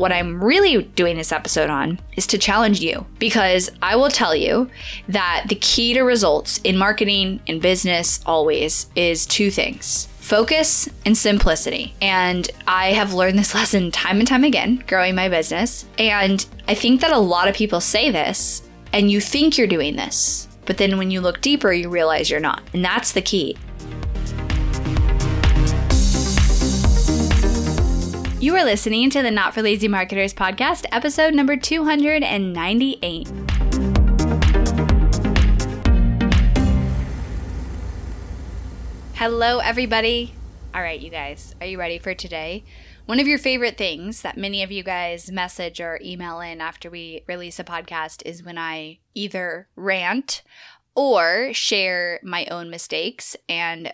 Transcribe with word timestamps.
what 0.00 0.12
I'm 0.12 0.42
really 0.42 0.82
doing 0.82 1.16
this 1.16 1.30
episode 1.30 1.68
on 1.68 2.00
is 2.16 2.26
to 2.28 2.38
challenge 2.38 2.80
you 2.80 3.06
because 3.18 3.70
I 3.82 3.96
will 3.96 4.08
tell 4.08 4.34
you 4.34 4.70
that 5.08 5.44
the 5.48 5.56
key 5.56 5.92
to 5.92 6.00
results 6.00 6.58
in 6.64 6.78
marketing 6.78 7.40
and 7.46 7.60
business 7.60 8.20
always 8.24 8.86
is 8.96 9.26
two 9.26 9.50
things 9.50 10.06
focus 10.20 10.88
and 11.04 11.18
simplicity. 11.18 11.92
And 12.00 12.48
I 12.64 12.92
have 12.92 13.14
learned 13.14 13.38
this 13.38 13.54
lesson 13.60 13.90
time 13.90 14.20
and 14.20 14.28
time 14.28 14.44
again 14.44 14.82
growing 14.86 15.14
my 15.14 15.28
business. 15.28 15.86
And 15.98 16.44
I 16.68 16.74
think 16.74 17.00
that 17.00 17.12
a 17.12 17.18
lot 17.18 17.48
of 17.48 17.54
people 17.54 17.80
say 17.80 18.10
this 18.10 18.62
and 18.92 19.10
you 19.10 19.20
think 19.20 19.58
you're 19.58 19.66
doing 19.66 19.96
this, 19.96 20.48
but 20.66 20.78
then 20.78 20.98
when 20.98 21.10
you 21.10 21.20
look 21.20 21.40
deeper, 21.40 21.72
you 21.72 21.90
realize 21.90 22.30
you're 22.30 22.40
not. 22.40 22.62
And 22.72 22.84
that's 22.84 23.12
the 23.12 23.22
key. 23.22 23.56
You 28.40 28.56
are 28.56 28.64
listening 28.64 29.10
to 29.10 29.20
the 29.20 29.30
Not 29.30 29.52
for 29.52 29.60
Lazy 29.60 29.86
Marketers 29.86 30.32
podcast, 30.32 30.86
episode 30.90 31.34
number 31.34 31.58
298. 31.58 33.28
Hello, 39.12 39.58
everybody. 39.58 40.32
All 40.74 40.80
right, 40.80 40.98
you 40.98 41.10
guys, 41.10 41.54
are 41.60 41.66
you 41.66 41.78
ready 41.78 41.98
for 41.98 42.14
today? 42.14 42.64
One 43.04 43.20
of 43.20 43.28
your 43.28 43.36
favorite 43.36 43.76
things 43.76 44.22
that 44.22 44.38
many 44.38 44.62
of 44.62 44.72
you 44.72 44.82
guys 44.82 45.30
message 45.30 45.78
or 45.78 46.00
email 46.02 46.40
in 46.40 46.62
after 46.62 46.88
we 46.88 47.24
release 47.28 47.58
a 47.58 47.64
podcast 47.64 48.22
is 48.24 48.42
when 48.42 48.56
I 48.56 49.00
either 49.14 49.68
rant 49.76 50.40
or 50.94 51.52
share 51.52 52.20
my 52.22 52.46
own 52.46 52.70
mistakes 52.70 53.36
and 53.50 53.92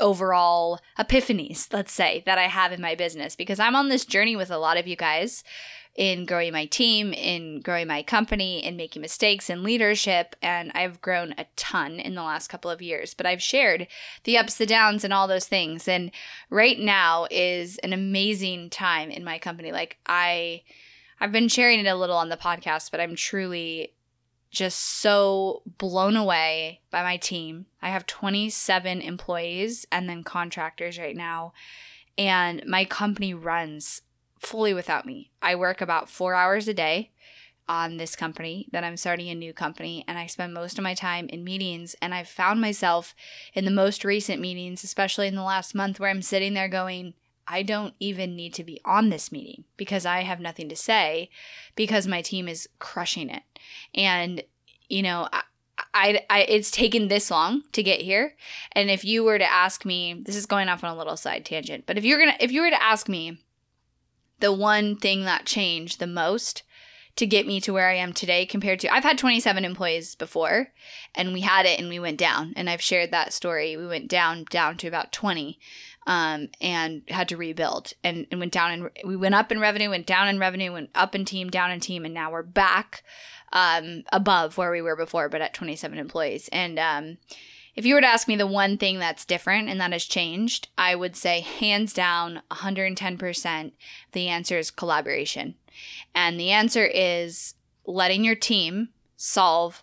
overall 0.00 0.80
epiphanies, 0.98 1.72
let's 1.72 1.92
say, 1.92 2.22
that 2.26 2.38
I 2.38 2.48
have 2.48 2.72
in 2.72 2.80
my 2.80 2.94
business 2.94 3.36
because 3.36 3.58
I'm 3.58 3.76
on 3.76 3.88
this 3.88 4.04
journey 4.04 4.36
with 4.36 4.50
a 4.50 4.58
lot 4.58 4.76
of 4.76 4.86
you 4.86 4.96
guys 4.96 5.44
in 5.94 6.26
growing 6.26 6.52
my 6.52 6.66
team, 6.66 7.12
in 7.12 7.60
growing 7.60 7.86
my 7.86 8.02
company, 8.02 8.64
in 8.64 8.76
making 8.76 9.00
mistakes 9.00 9.48
in 9.48 9.62
leadership. 9.62 10.34
And 10.42 10.72
I've 10.74 11.00
grown 11.00 11.34
a 11.38 11.46
ton 11.56 12.00
in 12.00 12.14
the 12.14 12.22
last 12.22 12.48
couple 12.48 12.70
of 12.70 12.82
years, 12.82 13.14
but 13.14 13.26
I've 13.26 13.42
shared 13.42 13.86
the 14.24 14.36
ups, 14.36 14.56
the 14.56 14.66
downs, 14.66 15.04
and 15.04 15.12
all 15.12 15.28
those 15.28 15.46
things. 15.46 15.86
And 15.86 16.10
right 16.50 16.78
now 16.78 17.26
is 17.30 17.78
an 17.78 17.92
amazing 17.92 18.70
time 18.70 19.10
in 19.10 19.24
my 19.24 19.38
company. 19.38 19.72
Like, 19.72 19.98
I. 20.06 20.62
I've 21.20 21.30
been 21.30 21.48
sharing 21.48 21.78
it 21.78 21.86
a 21.86 21.94
little 21.94 22.16
on 22.16 22.28
the 22.28 22.36
podcast, 22.36 22.90
but 22.90 23.00
I'm 23.00 23.14
truly 23.14 23.94
just 24.54 24.80
so 24.80 25.62
blown 25.78 26.16
away 26.16 26.80
by 26.90 27.02
my 27.02 27.16
team. 27.16 27.66
I 27.82 27.90
have 27.90 28.06
27 28.06 29.00
employees 29.02 29.84
and 29.92 30.08
then 30.08 30.22
contractors 30.22 30.98
right 30.98 31.16
now, 31.16 31.52
and 32.16 32.64
my 32.66 32.84
company 32.84 33.34
runs 33.34 34.02
fully 34.38 34.72
without 34.72 35.04
me. 35.04 35.32
I 35.42 35.56
work 35.56 35.80
about 35.80 36.08
four 36.08 36.34
hours 36.34 36.68
a 36.68 36.74
day 36.74 37.10
on 37.68 37.96
this 37.96 38.14
company, 38.14 38.68
then 38.72 38.84
I'm 38.84 38.96
starting 38.96 39.28
a 39.30 39.34
new 39.34 39.52
company, 39.52 40.04
and 40.06 40.18
I 40.18 40.26
spend 40.26 40.52
most 40.52 40.78
of 40.78 40.84
my 40.84 40.94
time 40.94 41.28
in 41.28 41.44
meetings. 41.44 41.96
And 42.02 42.14
I've 42.14 42.28
found 42.28 42.60
myself 42.60 43.14
in 43.54 43.64
the 43.64 43.70
most 43.70 44.04
recent 44.04 44.40
meetings, 44.40 44.84
especially 44.84 45.28
in 45.28 45.34
the 45.34 45.42
last 45.42 45.74
month, 45.74 45.98
where 45.98 46.10
I'm 46.10 46.22
sitting 46.22 46.54
there 46.54 46.68
going, 46.68 47.14
I 47.46 47.62
don't 47.62 47.94
even 48.00 48.36
need 48.36 48.54
to 48.54 48.64
be 48.64 48.80
on 48.84 49.10
this 49.10 49.30
meeting 49.30 49.64
because 49.76 50.06
I 50.06 50.22
have 50.22 50.40
nothing 50.40 50.68
to 50.68 50.76
say 50.76 51.30
because 51.76 52.06
my 52.06 52.22
team 52.22 52.48
is 52.48 52.68
crushing 52.78 53.28
it. 53.28 53.42
And, 53.94 54.42
you 54.88 55.02
know, 55.02 55.28
I, 55.32 55.42
I, 55.92 56.20
I, 56.30 56.40
it's 56.42 56.70
taken 56.70 57.08
this 57.08 57.30
long 57.30 57.62
to 57.72 57.82
get 57.82 58.00
here. 58.00 58.34
And 58.72 58.90
if 58.90 59.04
you 59.04 59.24
were 59.24 59.38
to 59.38 59.50
ask 59.50 59.84
me 59.84 60.22
this 60.24 60.36
is 60.36 60.46
going 60.46 60.68
off 60.68 60.84
on 60.84 60.94
a 60.94 60.98
little 60.98 61.16
side 61.16 61.44
tangent 61.44 61.84
but 61.86 61.98
if 61.98 62.04
you're 62.04 62.18
gonna 62.18 62.36
if 62.40 62.52
you 62.52 62.62
were 62.62 62.70
to 62.70 62.82
ask 62.82 63.08
me 63.08 63.38
the 64.40 64.52
one 64.52 64.96
thing 64.96 65.24
that 65.24 65.46
changed 65.46 65.98
the 65.98 66.06
most 66.06 66.62
to 67.16 67.26
get 67.26 67.46
me 67.46 67.60
to 67.60 67.72
where 67.72 67.88
I 67.88 67.94
am 67.94 68.12
today 68.12 68.44
compared 68.44 68.80
to 68.80 68.92
I've 68.92 69.04
had 69.04 69.18
27 69.18 69.64
employees 69.64 70.16
before 70.16 70.68
and 71.14 71.32
we 71.32 71.42
had 71.42 71.64
it 71.64 71.78
and 71.78 71.88
we 71.88 72.00
went 72.00 72.18
down. 72.18 72.52
And 72.56 72.68
I've 72.68 72.82
shared 72.82 73.12
that 73.12 73.32
story. 73.32 73.76
We 73.76 73.86
went 73.86 74.08
down 74.08 74.44
down 74.50 74.76
to 74.78 74.88
about 74.88 75.12
20 75.12 75.58
um, 76.06 76.48
and 76.60 77.02
had 77.08 77.28
to 77.28 77.36
rebuild 77.36 77.92
and, 78.02 78.26
and 78.30 78.40
went 78.40 78.52
down 78.52 78.70
and 78.70 78.90
we 79.04 79.16
went 79.16 79.34
up 79.34 79.50
in 79.50 79.60
revenue 79.60 79.90
went 79.90 80.06
down 80.06 80.28
in 80.28 80.38
revenue 80.38 80.72
went 80.72 80.90
up 80.94 81.14
in 81.14 81.24
team 81.24 81.50
down 81.50 81.70
in 81.70 81.80
team 81.80 82.04
and 82.04 82.14
now 82.14 82.30
we're 82.30 82.42
back 82.42 83.02
um, 83.52 84.02
above 84.12 84.58
where 84.58 84.70
we 84.70 84.82
were 84.82 84.96
before 84.96 85.28
but 85.28 85.40
at 85.40 85.54
27 85.54 85.98
employees 85.98 86.48
and 86.52 86.78
um, 86.78 87.16
if 87.74 87.84
you 87.84 87.94
were 87.94 88.00
to 88.00 88.06
ask 88.06 88.28
me 88.28 88.36
the 88.36 88.46
one 88.46 88.78
thing 88.78 88.98
that's 88.98 89.24
different 89.24 89.68
and 89.68 89.80
that 89.80 89.92
has 89.92 90.04
changed, 90.04 90.68
I 90.78 90.94
would 90.94 91.16
say 91.16 91.40
hands 91.40 91.92
down 91.92 92.42
110%, 92.50 93.72
the 94.12 94.28
answer 94.28 94.58
is 94.58 94.70
collaboration. 94.70 95.56
And 96.14 96.38
the 96.38 96.50
answer 96.50 96.84
is 96.86 97.54
letting 97.84 98.24
your 98.24 98.36
team 98.36 98.90
solve 99.16 99.82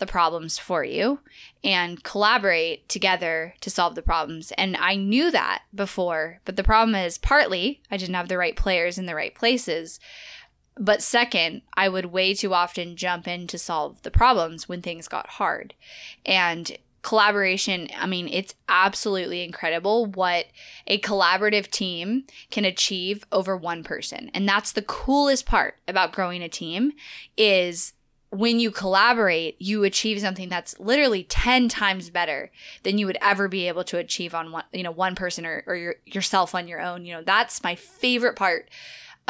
the 0.00 0.06
problems 0.06 0.58
for 0.58 0.82
you 0.82 1.20
and 1.62 2.02
collaborate 2.02 2.88
together 2.88 3.54
to 3.60 3.70
solve 3.70 3.94
the 3.94 4.02
problems. 4.02 4.52
And 4.58 4.76
I 4.76 4.96
knew 4.96 5.30
that 5.30 5.62
before, 5.74 6.40
but 6.44 6.56
the 6.56 6.64
problem 6.64 6.94
is 6.94 7.18
partly 7.18 7.80
I 7.90 7.96
didn't 7.96 8.16
have 8.16 8.28
the 8.28 8.38
right 8.38 8.56
players 8.56 8.98
in 8.98 9.06
the 9.06 9.14
right 9.14 9.34
places. 9.34 10.00
But 10.76 11.02
second, 11.02 11.62
I 11.76 11.88
would 11.88 12.06
way 12.06 12.34
too 12.34 12.54
often 12.54 12.96
jump 12.96 13.28
in 13.28 13.46
to 13.48 13.58
solve 13.58 14.02
the 14.02 14.10
problems 14.10 14.68
when 14.68 14.82
things 14.82 15.08
got 15.08 15.28
hard. 15.28 15.74
And 16.24 16.76
collaboration, 17.02 17.88
I 17.96 18.06
mean, 18.06 18.28
it's 18.28 18.54
absolutely 18.68 19.42
incredible 19.42 20.06
what 20.06 20.46
a 20.86 21.00
collaborative 21.00 21.70
team 21.70 22.24
can 22.50 22.64
achieve 22.64 23.24
over 23.32 23.56
one 23.56 23.82
person. 23.82 24.30
And 24.34 24.48
that's 24.48 24.72
the 24.72 24.82
coolest 24.82 25.46
part 25.46 25.76
about 25.88 26.12
growing 26.12 26.42
a 26.42 26.48
team 26.48 26.92
is 27.36 27.92
when 28.30 28.60
you 28.60 28.70
collaborate, 28.70 29.60
you 29.60 29.82
achieve 29.82 30.20
something 30.20 30.48
that's 30.48 30.78
literally 30.78 31.24
10 31.24 31.68
times 31.68 32.10
better 32.10 32.50
than 32.84 32.96
you 32.96 33.06
would 33.06 33.18
ever 33.20 33.48
be 33.48 33.66
able 33.66 33.82
to 33.84 33.98
achieve 33.98 34.34
on 34.34 34.52
one, 34.52 34.64
you 34.72 34.84
know, 34.84 34.92
one 34.92 35.16
person 35.16 35.44
or, 35.44 35.64
or 35.66 35.74
your, 35.74 35.94
yourself 36.06 36.54
on 36.54 36.68
your 36.68 36.80
own. 36.80 37.04
You 37.04 37.14
know, 37.14 37.22
that's 37.22 37.62
my 37.64 37.74
favorite 37.74 38.36
part 38.36 38.68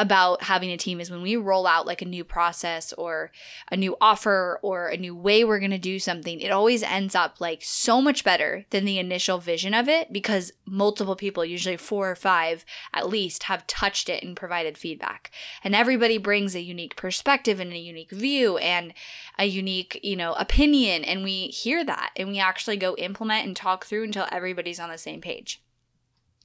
about 0.01 0.41
having 0.41 0.71
a 0.71 0.77
team 0.77 0.99
is 0.99 1.11
when 1.11 1.21
we 1.21 1.35
roll 1.35 1.67
out 1.67 1.85
like 1.85 2.01
a 2.01 2.05
new 2.05 2.23
process 2.23 2.91
or 2.93 3.31
a 3.71 3.77
new 3.77 3.95
offer 4.01 4.59
or 4.63 4.87
a 4.87 4.97
new 4.97 5.15
way 5.15 5.43
we're 5.43 5.59
going 5.59 5.69
to 5.69 5.77
do 5.77 5.99
something, 5.99 6.39
it 6.39 6.49
always 6.49 6.81
ends 6.81 7.13
up 7.13 7.39
like 7.39 7.61
so 7.61 8.01
much 8.01 8.23
better 8.23 8.65
than 8.71 8.83
the 8.83 8.97
initial 8.97 9.37
vision 9.37 9.75
of 9.75 9.87
it 9.87 10.11
because 10.11 10.53
multiple 10.65 11.15
people, 11.15 11.45
usually 11.45 11.77
four 11.77 12.09
or 12.09 12.15
five 12.15 12.65
at 12.95 13.07
least, 13.07 13.43
have 13.43 13.67
touched 13.67 14.09
it 14.09 14.23
and 14.23 14.35
provided 14.35 14.75
feedback. 14.75 15.29
And 15.63 15.75
everybody 15.75 16.17
brings 16.17 16.55
a 16.55 16.61
unique 16.61 16.95
perspective 16.95 17.59
and 17.59 17.71
a 17.71 17.77
unique 17.77 18.11
view 18.11 18.57
and 18.57 18.95
a 19.37 19.45
unique, 19.45 19.99
you 20.01 20.15
know, 20.15 20.33
opinion. 20.33 21.03
And 21.03 21.23
we 21.23 21.47
hear 21.49 21.85
that 21.85 22.09
and 22.15 22.29
we 22.29 22.39
actually 22.39 22.77
go 22.77 22.95
implement 22.95 23.45
and 23.45 23.55
talk 23.55 23.85
through 23.85 24.05
until 24.05 24.27
everybody's 24.31 24.79
on 24.79 24.89
the 24.89 24.97
same 24.97 25.21
page. 25.21 25.61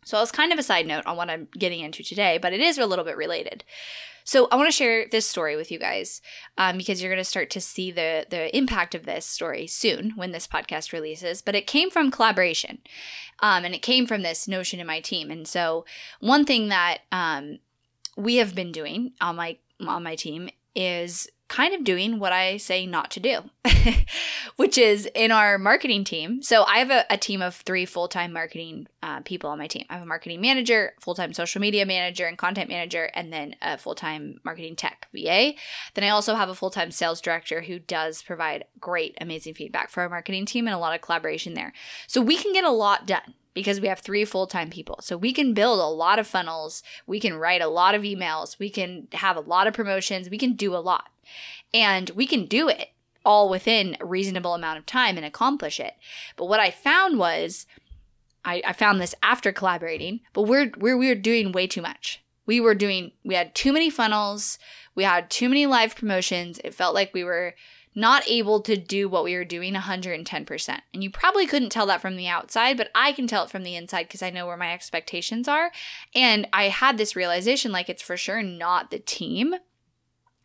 So 0.06 0.22
it's 0.22 0.30
kind 0.30 0.52
of 0.52 0.58
a 0.58 0.62
side 0.62 0.86
note 0.86 1.04
on 1.04 1.16
what 1.16 1.28
I'm 1.28 1.48
getting 1.58 1.80
into 1.80 2.04
today, 2.04 2.38
but 2.40 2.52
it 2.52 2.60
is 2.60 2.78
a 2.78 2.86
little 2.86 3.04
bit 3.04 3.16
related. 3.16 3.64
So 4.22 4.46
I 4.52 4.56
want 4.56 4.68
to 4.68 4.72
share 4.72 5.06
this 5.10 5.26
story 5.26 5.56
with 5.56 5.72
you 5.72 5.80
guys 5.80 6.22
um, 6.56 6.78
because 6.78 7.02
you're 7.02 7.10
going 7.10 7.22
to 7.22 7.24
start 7.24 7.50
to 7.50 7.60
see 7.60 7.90
the 7.90 8.24
the 8.30 8.56
impact 8.56 8.94
of 8.94 9.04
this 9.04 9.26
story 9.26 9.66
soon 9.66 10.12
when 10.14 10.30
this 10.30 10.46
podcast 10.46 10.92
releases. 10.92 11.42
But 11.42 11.56
it 11.56 11.66
came 11.66 11.90
from 11.90 12.12
collaboration, 12.12 12.78
um, 13.40 13.64
and 13.64 13.74
it 13.74 13.82
came 13.82 14.06
from 14.06 14.22
this 14.22 14.46
notion 14.46 14.78
in 14.78 14.86
my 14.86 15.00
team. 15.00 15.30
And 15.30 15.46
so 15.46 15.84
one 16.20 16.44
thing 16.44 16.68
that 16.68 16.98
um, 17.10 17.58
we 18.16 18.36
have 18.36 18.54
been 18.54 18.70
doing 18.70 19.12
on 19.20 19.34
my 19.34 19.58
on 19.84 20.04
my 20.04 20.14
team 20.14 20.50
is 20.76 21.28
kind 21.48 21.74
of 21.74 21.84
doing 21.84 22.18
what 22.18 22.32
I 22.32 22.56
say 22.56 22.86
not 22.86 23.10
to 23.12 23.20
do, 23.20 23.42
which 24.56 24.76
is 24.76 25.08
in 25.14 25.30
our 25.30 25.58
marketing 25.58 26.04
team. 26.04 26.42
So 26.42 26.64
I 26.64 26.78
have 26.78 26.90
a, 26.90 27.04
a 27.08 27.16
team 27.16 27.40
of 27.40 27.54
three 27.54 27.86
full 27.86 28.08
time 28.08 28.32
marketing 28.32 28.88
uh, 29.02 29.20
people 29.20 29.50
on 29.50 29.58
my 29.58 29.66
team. 29.66 29.86
I 29.88 29.94
have 29.94 30.02
a 30.02 30.06
marketing 30.06 30.40
manager, 30.40 30.94
full 31.00 31.14
time 31.14 31.32
social 31.32 31.60
media 31.60 31.86
manager, 31.86 32.26
and 32.26 32.36
content 32.36 32.68
manager, 32.68 33.10
and 33.14 33.32
then 33.32 33.54
a 33.62 33.78
full 33.78 33.94
time 33.94 34.40
marketing 34.44 34.76
tech 34.76 35.08
VA. 35.12 35.52
Then 35.94 36.04
I 36.04 36.08
also 36.08 36.34
have 36.34 36.48
a 36.48 36.54
full 36.54 36.70
time 36.70 36.90
sales 36.90 37.20
director 37.20 37.62
who 37.62 37.78
does 37.78 38.22
provide 38.22 38.64
great, 38.80 39.16
amazing 39.20 39.54
feedback 39.54 39.90
for 39.90 40.02
our 40.02 40.08
marketing 40.08 40.46
team 40.46 40.66
and 40.66 40.74
a 40.74 40.78
lot 40.78 40.94
of 40.94 41.00
collaboration 41.00 41.54
there. 41.54 41.72
So 42.06 42.20
we 42.20 42.36
can 42.36 42.52
get 42.52 42.64
a 42.64 42.70
lot 42.70 43.06
done 43.06 43.34
because 43.56 43.80
we 43.80 43.88
have 43.88 44.00
three 44.00 44.26
full 44.26 44.46
time 44.46 44.68
people. 44.68 44.98
So 45.00 45.16
we 45.16 45.32
can 45.32 45.54
build 45.54 45.80
a 45.80 45.86
lot 45.86 46.18
of 46.18 46.26
funnels, 46.26 46.82
we 47.06 47.18
can 47.18 47.34
write 47.34 47.62
a 47.62 47.68
lot 47.68 47.94
of 47.94 48.02
emails, 48.02 48.58
we 48.58 48.68
can 48.68 49.08
have 49.14 49.34
a 49.34 49.40
lot 49.40 49.66
of 49.66 49.72
promotions, 49.72 50.28
we 50.28 50.36
can 50.36 50.52
do 50.52 50.76
a 50.76 50.78
lot. 50.78 51.08
And 51.72 52.10
we 52.10 52.26
can 52.26 52.44
do 52.44 52.68
it 52.68 52.90
all 53.24 53.48
within 53.48 53.96
a 53.98 54.04
reasonable 54.04 54.52
amount 54.54 54.78
of 54.78 54.84
time 54.84 55.16
and 55.16 55.24
accomplish 55.24 55.80
it. 55.80 55.94
But 56.36 56.50
what 56.50 56.60
I 56.60 56.70
found 56.70 57.18
was, 57.18 57.66
I, 58.44 58.62
I 58.64 58.74
found 58.74 59.00
this 59.00 59.14
after 59.22 59.52
collaborating, 59.52 60.20
but 60.34 60.42
we're, 60.42 60.70
we're 60.76 60.98
we 60.98 61.08
were 61.08 61.14
doing 61.14 61.50
way 61.50 61.66
too 61.66 61.82
much. 61.82 62.22
We 62.44 62.60
were 62.60 62.74
doing 62.74 63.12
we 63.24 63.36
had 63.36 63.54
too 63.54 63.72
many 63.72 63.88
funnels, 63.88 64.58
we 64.94 65.04
had 65.04 65.30
too 65.30 65.48
many 65.48 65.64
live 65.64 65.96
promotions. 65.96 66.60
It 66.62 66.74
felt 66.74 66.94
like 66.94 67.14
we 67.14 67.24
were 67.24 67.54
not 67.96 68.28
able 68.28 68.60
to 68.60 68.76
do 68.76 69.08
what 69.08 69.24
we 69.24 69.34
were 69.34 69.44
doing 69.44 69.72
110%. 69.72 70.80
And 70.92 71.02
you 71.02 71.10
probably 71.10 71.46
couldn't 71.46 71.70
tell 71.70 71.86
that 71.86 72.02
from 72.02 72.16
the 72.16 72.28
outside, 72.28 72.76
but 72.76 72.90
I 72.94 73.12
can 73.12 73.26
tell 73.26 73.44
it 73.44 73.50
from 73.50 73.64
the 73.64 73.74
inside 73.74 74.04
because 74.04 74.22
I 74.22 74.28
know 74.28 74.46
where 74.46 74.56
my 74.58 74.72
expectations 74.72 75.48
are. 75.48 75.72
And 76.14 76.46
I 76.52 76.64
had 76.64 76.98
this 76.98 77.16
realization 77.16 77.72
like 77.72 77.88
it's 77.88 78.02
for 78.02 78.18
sure 78.18 78.42
not 78.42 78.90
the 78.90 78.98
team. 78.98 79.54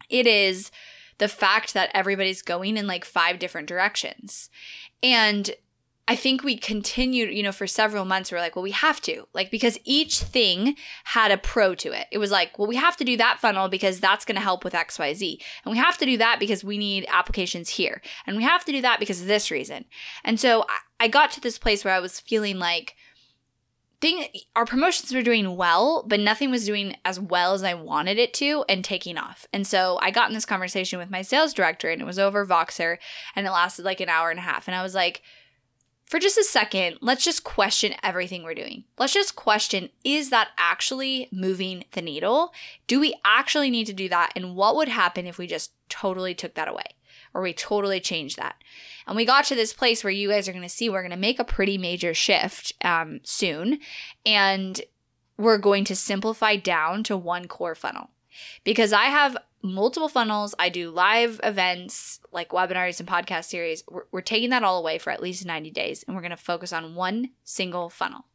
It 0.10 0.26
is 0.26 0.72
the 1.18 1.28
fact 1.28 1.74
that 1.74 1.92
everybody's 1.94 2.42
going 2.42 2.78
in 2.78 2.88
like 2.88 3.04
five 3.04 3.38
different 3.38 3.68
directions. 3.68 4.50
And 5.04 5.52
I 6.12 6.16
think 6.18 6.44
we 6.44 6.58
continued, 6.58 7.34
you 7.34 7.42
know, 7.42 7.54
for 7.54 7.66
several 7.66 8.04
months. 8.04 8.34
We 8.34 8.38
are 8.38 8.42
like, 8.42 8.58
well, 8.58 8.64
we 8.64 8.72
have 8.72 9.00
to, 9.04 9.30
like, 9.34 9.50
because 9.50 9.80
each 9.86 10.20
thing 10.20 10.76
had 11.06 11.32
a 11.32 11.38
pro 11.38 11.74
to 11.76 11.94
it. 11.94 12.08
It 12.12 12.18
was 12.18 12.32
like, 12.32 12.60
well, 12.60 12.68
we 12.68 12.76
have 12.76 12.98
to 12.98 13.06
do 13.06 13.16
that 13.16 13.40
funnel 13.40 13.70
because 13.70 14.02
that's 14.02 14.26
going 14.26 14.36
to 14.36 14.42
help 14.42 14.66
with 14.66 14.76
X, 14.76 15.00
Y, 15.00 15.14
Z, 15.14 15.42
and 15.64 15.72
we 15.72 15.78
have 15.78 15.98
to 16.00 16.06
do 16.06 16.18
that 16.18 16.38
because 16.38 16.66
we 16.66 16.78
need 16.78 17.06
applications 17.08 17.70
here, 17.70 18.02
and 18.28 18.36
we 18.36 18.44
have 18.44 18.66
to 18.66 18.74
do 18.74 18.82
that 18.82 19.00
because 19.00 19.22
of 19.22 19.28
this 19.28 19.50
reason. 19.50 19.86
And 20.26 20.38
so 20.38 20.66
I, 20.68 21.06
I 21.06 21.08
got 21.08 21.32
to 21.32 21.40
this 21.40 21.58
place 21.58 21.86
where 21.86 21.94
I 21.94 22.02
was 22.02 22.20
feeling 22.20 22.60
like, 22.60 22.98
thing, 24.02 24.28
our 24.54 24.66
promotions 24.66 25.14
were 25.14 25.22
doing 25.22 25.56
well, 25.56 26.04
but 26.06 26.20
nothing 26.20 26.52
was 26.52 26.66
doing 26.66 26.98
as 27.06 27.22
well 27.22 27.54
as 27.54 27.64
I 27.64 27.74
wanted 27.74 28.18
it 28.18 28.34
to, 28.34 28.66
and 28.68 28.84
taking 28.84 29.18
off. 29.18 29.48
And 29.54 29.66
so 29.66 29.98
I 30.02 30.12
got 30.12 30.28
in 30.28 30.34
this 30.34 30.46
conversation 30.46 31.00
with 31.00 31.10
my 31.10 31.22
sales 31.22 31.54
director, 31.54 31.90
and 31.90 32.02
it 32.02 32.06
was 32.06 32.20
over 32.20 32.46
Voxer, 32.46 32.98
and 33.34 33.48
it 33.48 33.52
lasted 33.52 33.86
like 33.86 34.02
an 34.02 34.10
hour 34.10 34.30
and 34.30 34.40
a 34.40 34.44
half, 34.44 34.68
and 34.68 34.76
I 34.76 34.84
was 34.84 34.94
like 34.94 35.22
for 36.12 36.20
just 36.20 36.38
a 36.38 36.44
second, 36.44 36.98
let's 37.00 37.24
just 37.24 37.46
question 37.46 37.94
everything 38.04 38.44
we're 38.44 38.54
doing. 38.54 38.84
Let's 39.00 39.14
just 39.14 39.38
question 39.38 39.92
is 40.04 40.30
that 40.30 40.50
actually 40.58 41.30
moving 41.32 41.86
the 41.94 42.02
needle? 42.02 42.52
Do 42.86 43.00
we 43.00 43.16
actually 43.24 43.70
need 43.70 43.86
to 43.86 43.94
do 43.94 44.10
that? 44.10 44.34
And 44.36 44.54
what 44.54 44.76
would 44.76 44.90
happen 44.90 45.26
if 45.26 45.38
we 45.38 45.48
just 45.48 45.72
totally 45.88 46.36
took 46.36 46.56
that 46.56 46.68
away 46.68 46.84
or 47.34 47.42
we 47.42 47.54
totally 47.54 48.02
changed 48.02 48.36
that? 48.36 48.56
And 49.08 49.16
we 49.16 49.24
got 49.24 49.46
to 49.46 49.56
this 49.56 49.72
place 49.72 50.04
where 50.04 50.12
you 50.12 50.28
guys 50.28 50.50
are 50.50 50.52
going 50.52 50.64
to 50.64 50.70
see 50.70 50.90
we're 50.90 51.02
going 51.02 51.12
to 51.12 51.18
make 51.18 51.40
a 51.40 51.46
pretty 51.46 51.78
major 51.78 52.14
shift 52.14 52.74
um, 52.84 53.22
soon. 53.24 53.80
And 54.26 54.82
we're 55.38 55.60
going 55.60 55.86
to 55.86 55.96
simplify 55.96 56.58
down 56.58 57.04
to 57.04 57.16
one 57.16 57.48
core 57.48 57.74
funnel 57.74 58.10
because 58.66 58.92
I 58.92 59.06
have 59.06 59.38
multiple 59.64 60.10
funnels. 60.10 60.56
I 60.58 60.70
do 60.70 60.90
live 60.90 61.40
events 61.44 62.20
like 62.32 62.50
webinars 62.50 63.00
and 63.00 63.08
podcast 63.08 63.46
series. 63.46 63.84
We're, 63.90 64.06
we're 64.12 64.22
taking 64.22 64.50
that 64.52 64.64
all 64.64 64.80
away 64.80 64.98
for 64.98 65.12
at 65.12 65.22
least 65.22 65.46
90 65.46 65.72
days 65.72 66.04
and 66.04 66.16
we're 66.16 66.22
going 66.22 66.32
to 66.32 66.38
focus 66.38 66.74
on 66.74 66.96
one 66.96 67.32
single 67.44 67.90
funnel. 67.90 68.26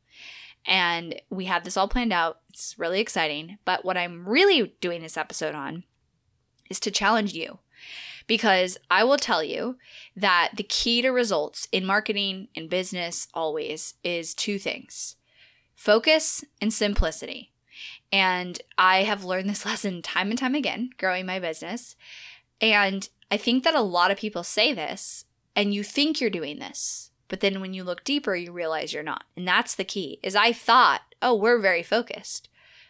And 0.67 1.20
we 1.31 1.44
have 1.44 1.64
this 1.64 1.76
all 1.76 1.88
planned 1.88 2.12
out. 2.12 2.40
It's 2.50 2.78
really 2.78 3.00
exciting. 3.00 3.58
But 3.64 3.84
what 3.84 3.96
I'm 3.96 4.28
really 4.28 4.75
doing 4.81 5.02
this 5.02 5.17
episode 5.17 5.55
on 5.55 5.84
is 6.69 6.81
to 6.81 6.90
challenge 6.90 7.32
you 7.34 7.61
because 8.26 8.76
I 8.90 9.05
will 9.05 9.19
tell 9.19 9.44
you 9.44 9.76
that 10.17 10.52
the 10.56 10.64
key 10.64 11.02
to 11.02 11.11
results 11.11 11.69
in 11.70 11.87
marketing, 11.87 12.49
in 12.55 12.69
business, 12.69 13.29
always 13.34 13.94
is 14.02 14.34
two 14.34 14.58
things 14.58 15.17
focus 15.76 16.44
and 16.61 16.72
simplicity. 16.72 17.52
And 18.12 18.61
I 18.79 19.03
have 19.03 19.25
learned 19.25 19.49
this 19.49 19.67
lesson 19.67 20.03
time 20.03 20.31
and 20.31 20.38
time 20.38 20.55
again 20.55 20.91
growing 20.99 21.26
my 21.26 21.38
business. 21.38 21.97
And 22.61 23.08
I 23.31 23.37
think 23.37 23.64
that 23.64 23.75
a 23.75 23.81
lot 23.81 24.11
of 24.11 24.19
people 24.19 24.44
say 24.44 24.73
this 24.73 25.25
and 25.55 25.75
you 25.75 25.82
think 25.82 26.20
you're 26.20 26.31
doing 26.31 26.58
this, 26.58 27.11
but 27.29 27.41
then 27.41 27.61
when 27.61 27.75
you 27.75 27.82
look 27.82 28.05
deeper 28.05 28.37
you 28.37 28.53
realize 28.53 28.93
you're 28.93 29.03
not. 29.03 29.25
And 29.37 29.47
that's 29.47 29.75
the 29.75 29.85
key. 29.85 30.20
Is 30.23 30.37
I 30.37 30.53
thought, 30.53 31.03
"Oh, 31.20 31.35
we're 31.35 31.58
very 31.58 31.82
focused." 31.82 32.49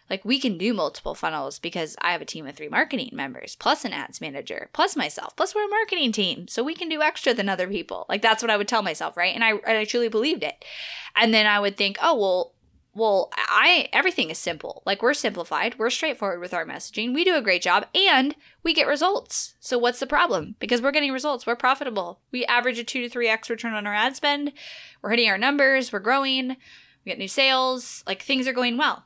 Like 0.09 0.25
we 0.25 0.39
can 0.39 0.57
do 0.57 0.73
multiple 0.73 1.17
funnels 1.17 1.59
because 1.59 1.97
I 2.01 2.13
have 2.13 2.23
a 2.23 2.27
team 2.27 2.47
of 2.47 2.55
3 2.55 2.69
marketing 2.69 3.11
members 3.13 3.57
plus 3.57 3.85
an 3.85 3.93
ads 3.93 4.21
manager 4.21 4.71
plus 4.73 4.95
myself 4.95 5.35
plus 5.35 5.53
we're 5.53 5.67
a 5.67 5.69
marketing 5.69 6.13
team 6.13 6.47
so 6.47 6.63
we 6.63 6.75
can 6.75 6.89
do 6.89 7.03
extra 7.03 7.35
than 7.35 7.49
other 7.49 7.67
people. 7.67 8.07
Like 8.09 8.23
that's 8.23 8.43
what 8.43 8.51
I 8.51 8.57
would 8.57 8.69
tell 8.69 8.83
myself, 8.83 9.17
right? 9.17 9.35
And 9.35 9.43
I 9.43 9.53
and 9.53 9.79
I 9.79 9.85
truly 9.85 10.09
believed 10.09 10.45
it. 10.45 10.65
And 11.17 11.33
then 11.33 11.47
I 11.47 11.59
would 11.59 11.77
think, 11.77 11.99
"Oh, 12.03 12.17
well, 12.17 12.53
well, 12.97 13.31
I 13.37 13.89
everything 13.93 14.31
is 14.31 14.39
simple. 14.39 14.83
Like 14.87 15.03
we're 15.03 15.15
simplified, 15.15 15.79
we're 15.79 15.91
straightforward 15.91 16.41
with 16.41 16.55
our 16.55 16.65
messaging. 16.65 17.13
We 17.13 17.25
do 17.25 17.37
a 17.37 17.43
great 17.43 17.61
job 17.61 17.87
and 17.95 18.35
we 18.63 18.73
get 18.73 18.87
results. 18.87 19.55
So 19.61 19.77
what's 19.77 20.01
the 20.01 20.07
problem? 20.07 20.57
Because 20.59 20.81
we're 20.81 20.93
getting 20.93 21.13
results, 21.13 21.47
we're 21.47 21.57
profitable. 21.57 22.21
We 22.33 22.47
average 22.47 22.79
a 22.79 22.85
2 22.85 23.07
to 23.07 23.19
3x 23.19 23.51
return 23.51 23.75
on 23.75 23.87
our 23.87 23.95
ad 23.95 24.17
spend. 24.17 24.53
We're 25.03 25.11
hitting 25.11 25.29
our 25.29 25.37
numbers, 25.37 25.93
we're 25.93 26.01
growing. 26.01 26.57
We 27.05 27.11
get 27.11 27.19
new 27.19 27.29
sales, 27.29 28.03
like 28.07 28.23
things 28.23 28.49
are 28.49 28.53
going 28.55 28.79
well. 28.79 29.05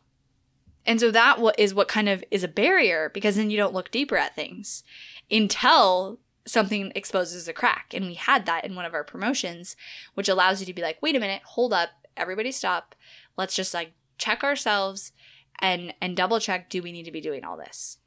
And 0.86 1.00
so 1.00 1.10
that 1.10 1.38
is 1.58 1.74
what 1.74 1.88
kind 1.88 2.08
of 2.08 2.24
is 2.30 2.44
a 2.44 2.48
barrier 2.48 3.10
because 3.12 3.36
then 3.36 3.50
you 3.50 3.56
don't 3.56 3.74
look 3.74 3.90
deeper 3.90 4.16
at 4.16 4.36
things 4.36 4.84
until 5.30 6.20
something 6.46 6.92
exposes 6.94 7.48
a 7.48 7.52
crack. 7.52 7.92
And 7.92 8.06
we 8.06 8.14
had 8.14 8.46
that 8.46 8.64
in 8.64 8.74
one 8.74 8.84
of 8.84 8.94
our 8.94 9.04
promotions, 9.04 9.76
which 10.14 10.28
allows 10.28 10.60
you 10.60 10.66
to 10.66 10.72
be 10.72 10.82
like, 10.82 10.98
wait 11.02 11.16
a 11.16 11.20
minute, 11.20 11.42
hold 11.44 11.72
up, 11.72 11.90
everybody 12.16 12.52
stop 12.52 12.94
let's 13.36 13.54
just 13.54 13.74
like 13.74 13.92
check 14.18 14.42
ourselves 14.44 15.12
and 15.60 15.94
and 16.00 16.16
double 16.16 16.40
check 16.40 16.68
do 16.70 16.82
we 16.82 16.92
need 16.92 17.04
to 17.04 17.12
be 17.12 17.20
doing 17.20 17.44
all 17.44 17.56
this 17.56 17.98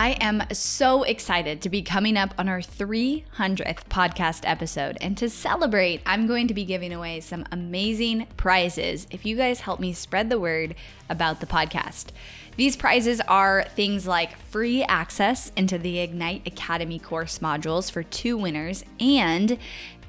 I 0.00 0.10
am 0.20 0.44
so 0.52 1.02
excited 1.02 1.60
to 1.62 1.68
be 1.68 1.82
coming 1.82 2.16
up 2.16 2.32
on 2.38 2.48
our 2.48 2.60
300th 2.60 3.86
podcast 3.90 4.42
episode. 4.44 4.96
And 5.00 5.18
to 5.18 5.28
celebrate, 5.28 6.02
I'm 6.06 6.28
going 6.28 6.46
to 6.46 6.54
be 6.54 6.64
giving 6.64 6.92
away 6.92 7.18
some 7.18 7.44
amazing 7.50 8.28
prizes 8.36 9.08
if 9.10 9.26
you 9.26 9.34
guys 9.34 9.58
help 9.58 9.80
me 9.80 9.92
spread 9.92 10.30
the 10.30 10.38
word 10.38 10.76
about 11.10 11.40
the 11.40 11.46
podcast. 11.46 12.10
These 12.56 12.76
prizes 12.76 13.20
are 13.26 13.64
things 13.74 14.06
like 14.06 14.38
free 14.38 14.84
access 14.84 15.50
into 15.56 15.78
the 15.78 15.98
Ignite 15.98 16.46
Academy 16.46 17.00
course 17.00 17.40
modules 17.40 17.90
for 17.90 18.04
two 18.04 18.36
winners 18.36 18.84
and 19.00 19.58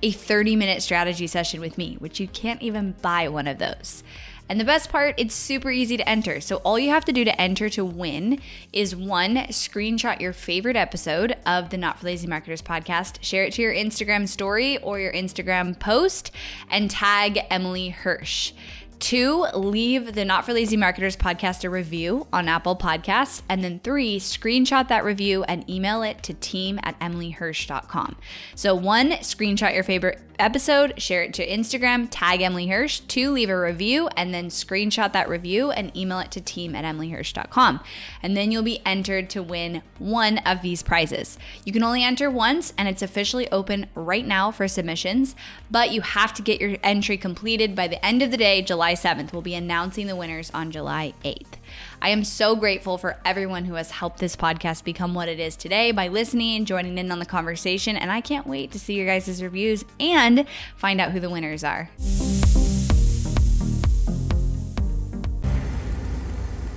a 0.01 0.11
30 0.11 0.55
minute 0.55 0.81
strategy 0.81 1.27
session 1.27 1.61
with 1.61 1.77
me, 1.77 1.95
which 1.99 2.19
you 2.19 2.27
can't 2.27 2.61
even 2.61 2.95
buy 3.01 3.27
one 3.27 3.47
of 3.47 3.57
those. 3.57 4.03
And 4.49 4.59
the 4.59 4.65
best 4.65 4.89
part, 4.89 5.13
it's 5.19 5.35
super 5.35 5.69
easy 5.69 5.95
to 5.95 6.09
enter. 6.09 6.41
So 6.41 6.55
all 6.57 6.79
you 6.79 6.89
have 6.89 7.05
to 7.05 7.11
do 7.11 7.23
to 7.23 7.39
enter 7.39 7.69
to 7.69 7.85
win 7.85 8.39
is 8.73 8.95
one, 8.95 9.35
screenshot 9.49 10.19
your 10.19 10.33
favorite 10.33 10.75
episode 10.75 11.35
of 11.45 11.69
the 11.69 11.77
Not 11.77 11.99
for 11.99 12.07
Lazy 12.07 12.25
Marketers 12.25 12.63
podcast, 12.63 13.23
share 13.23 13.43
it 13.43 13.53
to 13.53 13.61
your 13.61 13.73
Instagram 13.73 14.27
story 14.27 14.79
or 14.79 14.99
your 14.99 15.13
Instagram 15.13 15.79
post, 15.79 16.31
and 16.71 16.89
tag 16.89 17.41
Emily 17.51 17.89
Hirsch. 17.89 18.53
Two, 18.99 19.45
leave 19.53 20.13
the 20.13 20.25
Not 20.25 20.45
for 20.45 20.53
Lazy 20.53 20.75
Marketers 20.75 21.15
podcast 21.15 21.63
a 21.63 21.69
review 21.69 22.27
on 22.33 22.49
Apple 22.49 22.75
Podcasts. 22.75 23.41
And 23.47 23.63
then 23.63 23.79
three, 23.79 24.19
screenshot 24.19 24.89
that 24.89 25.05
review 25.05 25.43
and 25.43 25.67
email 25.69 26.03
it 26.03 26.21
to 26.23 26.33
team 26.33 26.79
at 26.83 26.99
emilyhirsch.com. 26.99 28.17
So, 28.55 28.75
one, 28.75 29.11
screenshot 29.11 29.73
your 29.73 29.83
favorite 29.83 30.28
episode, 30.39 31.01
share 31.01 31.23
it 31.23 31.33
to 31.35 31.47
Instagram, 31.47 32.07
tag 32.09 32.41
Emily 32.41 32.67
Hirsch, 32.67 32.99
to 33.01 33.31
leave 33.31 33.49
a 33.49 33.59
review, 33.59 34.07
and 34.15 34.33
then 34.33 34.47
screenshot 34.47 35.13
that 35.13 35.29
review 35.29 35.71
and 35.71 35.95
email 35.95 36.19
it 36.19 36.31
to 36.31 36.41
team 36.41 36.75
at 36.75 36.85
emilyhirsch.com. 36.85 37.79
And 38.23 38.35
then 38.35 38.51
you'll 38.51 38.63
be 38.63 38.81
entered 38.85 39.29
to 39.31 39.43
win 39.43 39.81
one 39.97 40.39
of 40.39 40.61
these 40.61 40.81
prizes. 40.81 41.37
You 41.65 41.73
can 41.73 41.83
only 41.83 42.03
enter 42.03 42.29
once, 42.29 42.73
and 42.77 42.87
it's 42.87 43.01
officially 43.01 43.49
open 43.51 43.87
right 43.93 44.25
now 44.25 44.49
for 44.51 44.67
submissions, 44.67 45.35
but 45.69 45.91
you 45.91 46.01
have 46.01 46.33
to 46.33 46.41
get 46.41 46.59
your 46.59 46.77
entry 46.83 47.17
completed 47.17 47.75
by 47.75 47.87
the 47.87 48.03
end 48.05 48.21
of 48.21 48.31
the 48.31 48.37
day, 48.37 48.61
July 48.61 48.93
7th. 48.93 49.33
We'll 49.33 49.41
be 49.41 49.55
announcing 49.55 50.07
the 50.07 50.15
winners 50.15 50.49
on 50.53 50.71
July 50.71 51.13
8th. 51.23 51.58
I 52.01 52.09
am 52.09 52.23
so 52.23 52.55
grateful 52.55 52.97
for 52.97 53.17
everyone 53.25 53.65
who 53.65 53.75
has 53.75 53.91
helped 53.91 54.19
this 54.19 54.35
podcast 54.35 54.83
become 54.83 55.13
what 55.13 55.29
it 55.29 55.39
is 55.39 55.55
today 55.55 55.91
by 55.91 56.07
listening 56.07 56.57
and 56.57 56.67
joining 56.67 56.97
in 56.97 57.11
on 57.11 57.19
the 57.19 57.25
conversation. 57.25 57.95
And 57.95 58.11
I 58.11 58.21
can't 58.21 58.47
wait 58.47 58.71
to 58.71 58.79
see 58.79 58.95
your 58.95 59.05
guys' 59.05 59.41
reviews 59.41 59.85
and 59.99 60.45
find 60.75 60.99
out 60.99 61.11
who 61.11 61.19
the 61.19 61.29
winners 61.29 61.63
are. 61.63 61.89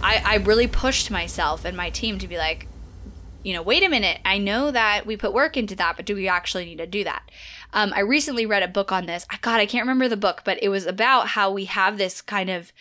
I, 0.02 0.22
I 0.24 0.36
really 0.44 0.66
pushed 0.66 1.10
myself 1.10 1.64
and 1.64 1.76
my 1.76 1.90
team 1.90 2.18
to 2.18 2.28
be 2.28 2.36
like, 2.36 2.66
you 3.44 3.52
know, 3.54 3.62
wait 3.62 3.82
a 3.82 3.88
minute. 3.88 4.20
I 4.24 4.38
know 4.38 4.70
that 4.70 5.06
we 5.06 5.16
put 5.16 5.32
work 5.32 5.56
into 5.56 5.74
that, 5.76 5.96
but 5.96 6.06
do 6.06 6.14
we 6.14 6.28
actually 6.28 6.64
need 6.64 6.78
to 6.78 6.86
do 6.86 7.04
that? 7.04 7.30
Um, 7.72 7.92
I 7.94 8.00
recently 8.00 8.46
read 8.46 8.62
a 8.62 8.68
book 8.68 8.92
on 8.92 9.06
this. 9.06 9.26
God, 9.40 9.60
I 9.60 9.66
can't 9.66 9.82
remember 9.82 10.08
the 10.08 10.16
book, 10.16 10.42
but 10.44 10.62
it 10.62 10.68
was 10.68 10.86
about 10.86 11.28
how 11.28 11.50
we 11.50 11.64
have 11.64 11.98
this 11.98 12.20
kind 12.20 12.50
of 12.50 12.72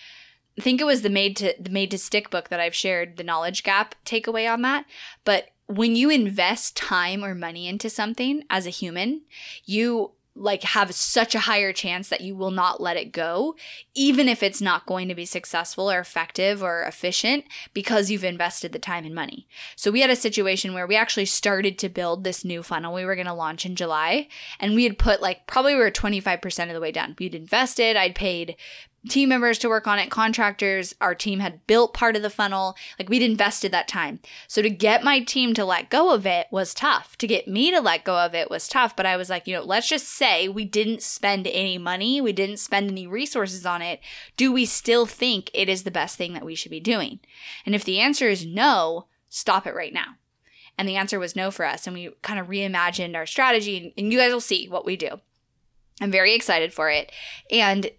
I 0.58 0.62
think 0.62 0.81
it 0.81 0.86
was 0.86 1.01
the 1.01 1.10
made 1.10 1.38
to 1.38 1.55
the 1.60 1.70
made 1.70 1.91
to 1.91 1.98
stick 1.98 2.29
book 2.29 2.50
that 2.50 2.60
I've 2.60 2.75
shared 2.75 3.17
the 3.17 3.24
knowledge 3.24 3.63
gap 3.63 3.96
takeaway 4.05 4.51
on 4.51 4.62
that. 4.63 4.86
But 5.24 5.50
when 5.67 5.96
you 5.96 6.10
invest 6.10 6.75
time 6.75 7.24
or 7.24 7.34
money 7.34 7.67
into 7.67 7.89
something 7.89 8.43
as 8.50 8.67
a 8.67 8.72
human, 8.72 9.22
you 9.65 10.12
like 10.36 10.63
have 10.63 10.93
such 10.93 11.36
a 11.36 11.41
higher 11.41 11.74
chance 11.74 12.08
that 12.08 12.22
you 12.22 12.36
will 12.36 12.51
not 12.51 12.81
let 12.81 12.96
it 12.96 13.12
go 13.12 13.53
even 13.93 14.29
if 14.29 14.41
it's 14.41 14.62
not 14.62 14.86
going 14.86 15.10
to 15.10 15.15
be 15.15 15.25
successful 15.25 15.91
or 15.91 16.00
effective 16.00 16.63
or 16.63 16.84
efficient 16.84 17.43
because 17.74 18.10
you've 18.10 18.24
invested 18.24 18.72
the 18.72 18.79
time 18.79 19.05
and 19.05 19.13
money. 19.13 19.46
So 19.75 19.91
we 19.91 20.00
had 20.00 20.10
a 20.10 20.15
situation 20.15 20.74
where 20.74 20.88
we 20.88 20.96
actually 20.96 21.25
started 21.25 21.77
to 21.79 21.89
build 21.89 22.24
this 22.24 22.46
new 22.46 22.63
funnel 22.63 22.93
we 22.93 23.03
were 23.03 23.15
going 23.15 23.27
to 23.27 23.34
launch 23.34 23.65
in 23.65 23.75
July 23.75 24.29
and 24.60 24.74
we 24.74 24.86
had 24.86 24.98
put 24.98 25.22
like 25.22 25.48
probably 25.48 25.74
we 25.74 25.81
were 25.81 25.91
25% 25.91 26.67
of 26.67 26.74
the 26.74 26.79
way 26.79 26.93
done. 26.93 27.15
We'd 27.20 27.36
invested, 27.36 27.98
I'd 27.98 28.15
paid 28.15 28.55
team 29.10 29.29
members 29.29 29.58
to 29.60 29.70
work 29.70 29.88
on 29.88 29.98
it, 29.98 30.12
contractors. 30.12 30.93
Our 31.01 31.15
team 31.15 31.39
had 31.39 31.65
built 31.65 31.93
part 31.93 32.15
of 32.15 32.22
the 32.22 32.29
funnel. 32.29 32.75
Like 33.00 33.10
we'd 33.10 33.24
invested 33.24 33.72
that 33.72 33.88
time. 33.88 34.20
So 34.48 34.62
to 34.62 34.70
get 34.70 35.03
my 35.03 35.22
team 35.22 35.53
to 35.55 35.65
let 35.65 35.89
go 35.89 36.13
of 36.13 36.25
it 36.25 36.48
was 36.51 36.74
tough. 36.74 37.17
To 37.17 37.27
get 37.27 37.48
me 37.48 37.72
to 37.72 37.81
let 37.81 38.03
go 38.03 38.17
of 38.17 38.36
it 38.36 38.50
was 38.50 38.67
tough. 38.67 38.96
But 38.96 39.08
I 39.08 39.17
was 39.17 39.29
like, 39.29 39.48
you 39.48 39.55
know, 39.55 39.63
let's 39.63 39.89
just 39.89 40.08
say 40.08 40.48
we 40.48 40.65
didn't 40.65 41.01
spend 41.01 41.48
any 41.48 41.77
money, 41.77 42.22
we 42.22 42.31
didn't 42.31 42.58
spend 42.58 42.91
any 42.91 43.08
resources 43.08 43.65
on 43.65 43.81
it. 43.81 44.00
Do 44.38 44.51
we 44.51 44.65
still 44.65 45.05
think 45.05 45.50
it 45.53 45.67
is 45.67 45.84
the 45.84 45.91
best 45.91 46.15
thing 46.17 46.34
that 46.34 46.46
we 46.46 46.55
should 46.55 46.72
be 46.72 46.79
doing? 46.79 47.20
And 47.65 47.74
if 47.74 47.84
the 47.84 48.00
answer 48.00 48.29
is 48.29 48.46
no, 48.46 49.08
stop 49.29 49.65
it 49.65 49.75
right 49.75 49.93
now. 49.93 50.15
And 50.77 50.88
the 50.88 50.96
answer 50.96 51.20
was 51.20 51.36
no 51.36 51.51
for 51.51 51.65
us. 51.65 51.88
And 51.88 51.96
we 51.96 52.12
kind 52.22 52.39
of 52.39 52.48
reimagined 52.48 53.15
our 53.15 53.25
strategy. 53.25 53.93
And 53.98 54.12
you 54.12 54.20
guys 54.20 54.31
will 54.31 54.41
see 54.41 54.67
what 54.67 54.86
we 54.86 54.96
do. 54.96 55.20
I'm 56.00 56.12
very 56.12 56.34
excited 56.34 56.74
for 56.74 56.89
it. 56.89 57.12
And 57.51 57.91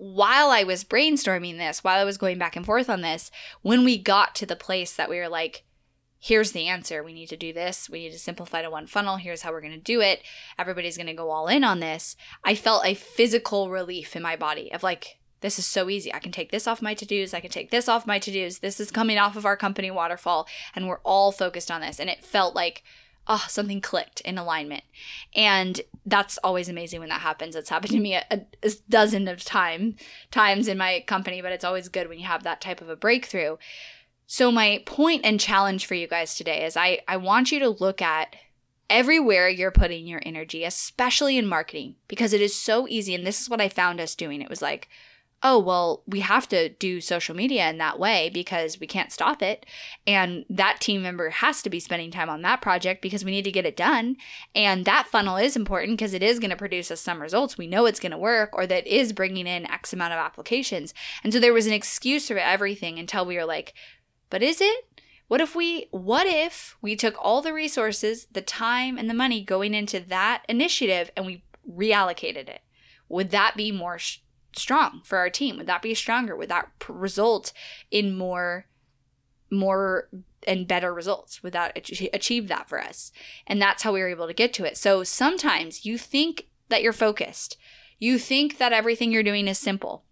while 0.00 0.48
I 0.48 0.64
was 0.64 0.82
brainstorming 0.82 1.58
this, 1.58 1.84
while 1.84 2.00
I 2.00 2.04
was 2.04 2.16
going 2.16 2.38
back 2.38 2.56
and 2.56 2.64
forth 2.64 2.88
on 2.88 3.02
this, 3.02 3.30
when 3.60 3.84
we 3.84 3.98
got 3.98 4.34
to 4.36 4.46
the 4.46 4.56
place 4.56 4.94
that 4.94 5.10
we 5.10 5.18
were 5.18 5.28
like, 5.28 5.64
here's 6.18 6.52
the 6.52 6.68
answer. 6.68 7.02
We 7.02 7.12
need 7.12 7.28
to 7.28 7.36
do 7.36 7.52
this. 7.52 7.90
We 7.90 8.00
need 8.00 8.12
to 8.12 8.18
simplify 8.18 8.62
to 8.62 8.70
one 8.70 8.86
funnel. 8.86 9.16
Here's 9.16 9.42
how 9.42 9.52
we're 9.52 9.60
going 9.60 9.74
to 9.74 9.78
do 9.78 10.00
it. 10.00 10.22
Everybody's 10.58 10.96
going 10.96 11.06
to 11.08 11.12
go 11.12 11.30
all 11.30 11.48
in 11.48 11.64
on 11.64 11.80
this. 11.80 12.16
I 12.42 12.54
felt 12.54 12.86
a 12.86 12.94
physical 12.94 13.68
relief 13.68 14.16
in 14.16 14.22
my 14.22 14.36
body 14.36 14.72
of 14.72 14.82
like, 14.82 15.18
this 15.42 15.58
is 15.58 15.66
so 15.66 15.90
easy. 15.90 16.12
I 16.14 16.18
can 16.18 16.32
take 16.32 16.50
this 16.50 16.66
off 16.66 16.80
my 16.80 16.94
to 16.94 17.04
dos. 17.04 17.34
I 17.34 17.40
can 17.40 17.50
take 17.50 17.70
this 17.70 17.86
off 17.86 18.06
my 18.06 18.18
to 18.20 18.30
dos. 18.30 18.60
This 18.60 18.80
is 18.80 18.90
coming 18.90 19.18
off 19.18 19.36
of 19.36 19.44
our 19.44 19.56
company 19.56 19.90
waterfall, 19.90 20.48
and 20.74 20.88
we're 20.88 21.00
all 21.00 21.30
focused 21.30 21.70
on 21.70 21.82
this. 21.82 22.00
And 22.00 22.08
it 22.08 22.24
felt 22.24 22.54
like 22.54 22.82
oh, 23.30 23.44
something 23.48 23.80
clicked 23.80 24.20
in 24.22 24.36
alignment. 24.36 24.82
And 25.36 25.80
that's 26.04 26.36
always 26.38 26.68
amazing 26.68 26.98
when 26.98 27.10
that 27.10 27.20
happens. 27.20 27.54
It's 27.54 27.70
happened 27.70 27.92
to 27.92 28.00
me 28.00 28.14
a, 28.14 28.24
a, 28.30 28.70
dozen 28.88 29.28
of 29.28 29.44
time 29.44 29.94
times 30.32 30.66
in 30.66 30.76
my 30.76 31.04
company, 31.06 31.40
but 31.40 31.52
it's 31.52 31.64
always 31.64 31.88
good 31.88 32.08
when 32.08 32.18
you 32.18 32.26
have 32.26 32.42
that 32.42 32.60
type 32.60 32.80
of 32.80 32.88
a 32.88 32.96
breakthrough. 32.96 33.56
So 34.26 34.50
my 34.50 34.82
point 34.84 35.24
and 35.24 35.38
challenge 35.38 35.86
for 35.86 35.94
you 35.94 36.08
guys 36.08 36.34
today 36.34 36.64
is 36.64 36.76
I, 36.76 37.02
I 37.06 37.18
want 37.18 37.52
you 37.52 37.60
to 37.60 37.70
look 37.70 38.02
at 38.02 38.34
everywhere 38.90 39.48
you're 39.48 39.70
putting 39.70 40.08
your 40.08 40.20
energy, 40.26 40.64
especially 40.64 41.38
in 41.38 41.46
marketing, 41.46 41.94
because 42.08 42.32
it 42.32 42.40
is 42.40 42.54
so 42.56 42.88
easy. 42.88 43.14
And 43.14 43.24
this 43.24 43.40
is 43.40 43.48
what 43.48 43.60
I 43.60 43.68
found 43.68 44.00
us 44.00 44.16
doing. 44.16 44.42
It 44.42 44.50
was 44.50 44.60
like, 44.60 44.88
oh, 45.42 45.58
well, 45.58 46.02
we 46.06 46.20
have 46.20 46.46
to 46.48 46.68
do 46.68 47.00
social 47.00 47.34
media 47.34 47.68
in 47.70 47.78
that 47.78 47.98
way 47.98 48.30
because 48.32 48.78
we 48.78 48.86
can't 48.86 49.12
stop 49.12 49.40
it. 49.40 49.64
And 50.06 50.44
that 50.50 50.80
team 50.80 51.02
member 51.02 51.30
has 51.30 51.62
to 51.62 51.70
be 51.70 51.80
spending 51.80 52.10
time 52.10 52.28
on 52.28 52.42
that 52.42 52.60
project 52.60 53.00
because 53.00 53.24
we 53.24 53.30
need 53.30 53.44
to 53.44 53.52
get 53.52 53.64
it 53.64 53.76
done. 53.76 54.16
And 54.54 54.84
that 54.84 55.06
funnel 55.06 55.38
is 55.38 55.56
important 55.56 55.96
because 55.96 56.12
it 56.12 56.22
is 56.22 56.38
going 56.38 56.50
to 56.50 56.56
produce 56.56 56.90
us 56.90 57.00
some 57.00 57.22
results. 57.22 57.56
We 57.56 57.66
know 57.66 57.86
it's 57.86 58.00
going 58.00 58.12
to 58.12 58.18
work 58.18 58.50
or 58.52 58.66
that 58.66 58.86
is 58.86 59.14
bringing 59.14 59.46
in 59.46 59.70
X 59.70 59.94
amount 59.94 60.12
of 60.12 60.18
applications. 60.18 60.92
And 61.24 61.32
so 61.32 61.40
there 61.40 61.54
was 61.54 61.66
an 61.66 61.72
excuse 61.72 62.28
for 62.28 62.36
everything 62.36 62.98
until 62.98 63.24
we 63.24 63.36
were 63.36 63.46
like, 63.46 63.72
but 64.28 64.42
is 64.42 64.60
it? 64.60 64.84
What 65.28 65.40
if 65.40 65.54
we 65.54 65.86
what 65.92 66.26
if 66.26 66.76
we 66.82 66.96
took 66.96 67.14
all 67.18 67.40
the 67.40 67.54
resources, 67.54 68.26
the 68.32 68.42
time 68.42 68.98
and 68.98 69.08
the 69.08 69.14
money 69.14 69.44
going 69.44 69.74
into 69.74 70.00
that 70.00 70.42
initiative 70.48 71.10
and 71.16 71.24
we 71.24 71.44
reallocated 71.70 72.48
it? 72.48 72.62
Would 73.08 73.30
that 73.30 73.56
be 73.56 73.70
more 73.70 73.98
strong 74.54 75.00
for 75.04 75.18
our 75.18 75.30
team? 75.30 75.56
Would 75.56 75.66
that 75.66 75.82
be 75.82 75.94
stronger? 75.94 76.36
Would 76.36 76.48
that 76.48 76.70
result 76.88 77.52
in 77.90 78.16
more, 78.16 78.66
more 79.50 80.08
and 80.46 80.66
better 80.66 80.92
results? 80.92 81.42
Would 81.42 81.52
that 81.52 81.76
achieve 82.12 82.48
that 82.48 82.68
for 82.68 82.82
us? 82.82 83.12
And 83.46 83.60
that's 83.60 83.82
how 83.82 83.92
we 83.92 84.00
were 84.00 84.08
able 84.08 84.26
to 84.26 84.34
get 84.34 84.52
to 84.54 84.64
it. 84.64 84.76
So 84.76 85.04
sometimes 85.04 85.84
you 85.84 85.98
think 85.98 86.48
that 86.68 86.82
you're 86.82 86.92
focused, 86.92 87.56
you 87.98 88.18
think 88.18 88.58
that 88.58 88.72
everything 88.72 89.12
you're 89.12 89.22
doing 89.22 89.48
is 89.48 89.58
simple, 89.58 90.04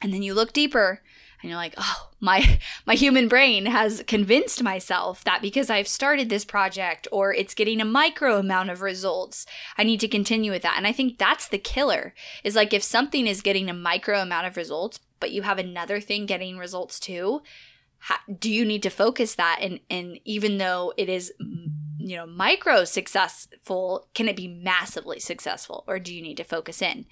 and 0.00 0.12
then 0.12 0.22
you 0.22 0.34
look 0.34 0.52
deeper 0.52 1.02
and 1.40 1.50
you're 1.50 1.58
like, 1.58 1.74
oh, 1.76 2.08
my 2.20 2.58
my 2.86 2.94
human 2.94 3.28
brain 3.28 3.66
has 3.66 4.02
convinced 4.06 4.62
myself 4.62 5.22
that 5.24 5.42
because 5.42 5.70
I've 5.70 5.88
started 5.88 6.28
this 6.28 6.44
project 6.44 7.06
or 7.12 7.32
it's 7.32 7.54
getting 7.54 7.80
a 7.80 7.84
micro 7.84 8.38
amount 8.38 8.70
of 8.70 8.82
results, 8.82 9.46
I 9.76 9.84
need 9.84 10.00
to 10.00 10.08
continue 10.08 10.50
with 10.50 10.62
that. 10.62 10.74
And 10.76 10.86
I 10.86 10.92
think 10.92 11.18
that's 11.18 11.48
the 11.48 11.58
killer. 11.58 12.14
Is 12.44 12.56
like 12.56 12.72
if 12.72 12.82
something 12.82 13.26
is 13.26 13.40
getting 13.40 13.70
a 13.70 13.74
micro 13.74 14.20
amount 14.20 14.46
of 14.46 14.56
results, 14.56 15.00
but 15.20 15.30
you 15.30 15.42
have 15.42 15.58
another 15.58 16.00
thing 16.00 16.26
getting 16.26 16.58
results 16.58 16.98
too, 16.98 17.42
how, 17.98 18.16
do 18.38 18.50
you 18.50 18.64
need 18.64 18.82
to 18.82 18.90
focus 18.90 19.34
that 19.36 19.58
and 19.60 19.80
and 19.90 20.18
even 20.24 20.58
though 20.58 20.92
it 20.96 21.08
is 21.08 21.32
you 22.08 22.16
know 22.16 22.26
micro 22.26 22.84
successful 22.84 24.08
can 24.14 24.28
it 24.28 24.36
be 24.36 24.48
massively 24.48 25.20
successful 25.20 25.84
or 25.86 25.98
do 25.98 26.14
you 26.14 26.22
need 26.22 26.36
to 26.36 26.44
focus 26.44 26.80
in? 26.80 27.06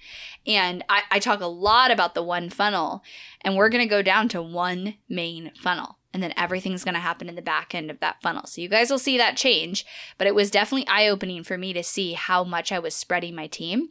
And 0.45 0.83
i, 0.89 1.01
I 1.11 1.19
talk 1.19 1.41
a 1.41 1.47
lot 1.47 1.91
about 1.91 2.15
the 2.15 2.23
one 2.23 2.49
funnel 2.49 3.03
and 3.41 3.55
we're 3.55 3.69
going 3.69 3.83
to 3.83 3.89
go 3.89 4.01
down 4.01 4.27
to 4.29 4.41
one 4.41 4.95
main 5.07 5.51
funnel 5.55 5.97
and 6.13 6.23
then 6.23 6.33
everything's 6.35 6.83
going 6.83 6.95
to 6.95 6.99
happen 6.99 7.29
in 7.29 7.35
the 7.35 7.41
back 7.41 7.75
end 7.75 7.91
of 7.91 7.99
that 7.99 8.21
funnel. 8.23 8.47
So 8.47 8.61
you 8.61 8.69
guys 8.69 8.89
will 8.89 8.97
see 8.97 9.17
that 9.17 9.37
change 9.37 9.85
but 10.17 10.27
it 10.27 10.35
was 10.35 10.49
definitely 10.49 10.87
eye-opening 10.87 11.43
for 11.43 11.57
me 11.57 11.73
to 11.73 11.83
see 11.83 12.13
how 12.13 12.43
much 12.43 12.71
i 12.71 12.79
was 12.79 12.95
spreading 12.95 13.35
my 13.35 13.47
team. 13.47 13.89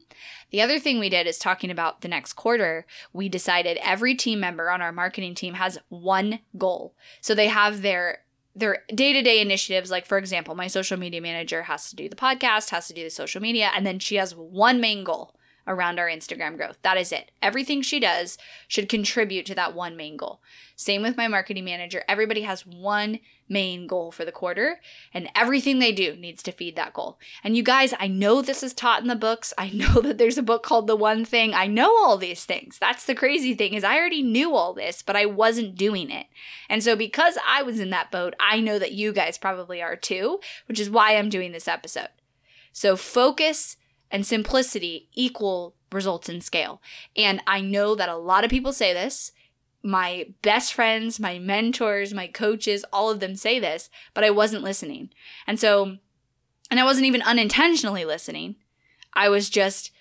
The 0.51 0.63
other 0.63 0.79
thing 0.79 0.99
we 0.99 1.09
did 1.09 1.27
is 1.27 1.39
talking 1.39 1.71
about 1.71 2.01
the 2.01 2.09
next 2.09 2.35
quarter, 2.35 2.87
we 3.13 3.29
decided 3.29 3.79
every 3.83 4.15
team 4.15 4.41
member 4.41 4.71
on 4.71 4.81
our 4.81 4.93
marketing 4.93 5.35
team 5.35 5.55
has 5.55 5.79
one 5.89 6.41
goal. 6.57 6.95
So 7.21 7.35
they 7.35 7.49
have 7.49 7.83
their 7.83 8.21
their 8.57 8.79
day-to-day 8.95 9.41
initiatives 9.41 9.91
like 9.91 10.07
for 10.07 10.19
example 10.19 10.55
my 10.55 10.67
social 10.67 10.99
media 10.99 11.21
manager 11.21 11.63
has 11.65 11.91
to 11.91 11.97
do 11.97 12.09
the 12.09 12.17
podcast 12.17 12.71
has 12.71 12.89
to 12.89 12.95
do 12.95 13.05
the 13.05 13.11
social 13.11 13.41
media 13.41 13.71
and 13.77 13.87
then 13.87 13.99
she 13.99 14.17
has 14.17 14.35
one 14.35 14.81
main 14.81 15.05
goal 15.05 15.37
around 15.67 15.99
our 15.99 16.09
Instagram 16.09 16.57
growth. 16.57 16.79
That 16.83 16.97
is 16.97 17.13
it. 17.13 17.31
Everything 17.43 17.83
she 17.83 18.01
does 18.01 18.39
should 18.69 18.89
contribute 18.89 19.47
to 19.47 19.55
that 19.57 19.75
one 19.75 19.97
main 19.97 20.17
goal. 20.17 20.41
Same 20.77 21.03
with 21.03 21.17
my 21.17 21.29
marketing 21.29 21.65
manager. 21.65 22.05
Everybody 22.09 22.43
has 22.43 22.67
one 22.67 23.19
main 23.49 23.87
goal 23.87 24.11
for 24.11 24.25
the 24.25 24.33
quarter, 24.33 24.81
and 25.13 25.31
everything 25.35 25.79
they 25.79 25.93
do 25.93 26.17
needs 26.17 26.43
to 26.43 26.53
feed 26.53 26.77
that 26.77 26.93
goal. 26.93 27.19
And 27.45 27.57
you 27.57 27.63
guys, 27.63 27.95
I 27.99 28.09
know 28.09 28.43
this 28.43 28.63
is 28.63 28.75
taught 28.75 29.03
in 29.03 29.09
the 29.09 29.15
books. 29.15 29.53
I 29.57 29.71
know 29.75 30.01
that 30.01 30.19
there's 30.19 30.39
a 30.39 30.43
book 30.43 30.63
called 30.63 30.87
The 30.87 30.97
One 30.97 31.25
Thing. 31.25 31.55
I 31.55 31.67
know 31.67 31.91
all 31.97 32.17
these 32.17 32.45
things. 32.45 32.79
That's 32.79 33.05
the 33.05 33.15
crazy 33.15 33.55
thing 33.55 33.75
is 33.75 33.85
I 33.85 33.97
already 33.97 34.23
knew 34.23 34.55
all 34.55 34.75
this, 34.75 35.03
but 35.03 35.17
I 35.17 35.27
wasn't 35.27 35.77
doing 35.77 36.11
it. 36.11 36.27
And 36.69 36.83
so 36.83 36.97
because 36.97 37.39
I 37.47 37.63
was 37.63 37.81
in 37.81 37.91
that 37.91 38.11
boat, 38.11 38.35
I 38.41 38.61
know 38.61 38.79
that 38.79 38.93
you 38.93 39.13
guys 39.13 39.39
probably 39.39 39.83
are 39.83 39.97
too, 39.97 40.41
which 40.67 40.81
is 40.81 40.91
why 40.91 41.17
I'm 41.17 41.29
doing 41.29 41.53
this 41.53 41.69
episode. 41.69 42.09
So 42.73 42.97
focus 42.97 43.77
and 44.11 44.27
simplicity 44.27 45.09
equal 45.15 45.75
results 45.93 46.29
in 46.29 46.41
scale. 46.41 46.81
And 47.17 47.43
I 47.47 47.61
know 47.61 47.95
that 47.95 48.09
a 48.09 48.17
lot 48.17 48.45
of 48.45 48.51
people 48.51 48.73
say 48.73 48.93
this. 48.93 49.33
My 49.87 50.27
best 50.43 50.75
friends, 50.75 51.21
my 51.21 51.39
mentors, 51.39 52.13
my 52.13 52.27
coaches, 52.27 52.85
all 52.93 53.09
of 53.09 53.21
them 53.21 53.37
say 53.37 53.61
this, 53.61 53.89
but 54.15 54.25
I 54.25 54.31
wasn't 54.31 54.65
listening. 54.65 55.11
And 55.47 55.61
so, 55.61 55.99
and 56.71 56.81
I 56.81 56.85
wasn't 56.85 57.07
even 57.07 57.23
unintentionally 57.23 58.05
listening. 58.05 58.57
I 59.15 59.29
was 59.29 59.49
just 59.49 59.93